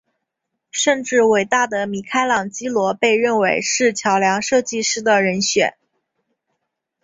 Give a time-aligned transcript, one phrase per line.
[0.71, 5.75] 甚至伟大的米开朗基罗被认为是桥梁设计师的人选。